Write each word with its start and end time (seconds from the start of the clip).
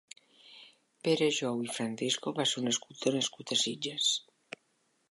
Pere 1.07 1.27
Jou 1.39 1.61
i 1.67 1.69
Francisco 1.75 2.35
va 2.41 2.47
ser 2.53 2.59
un 2.63 2.73
escultor 2.73 3.19
nascut 3.21 3.55
a 3.55 3.61
Sitges. 3.67 4.11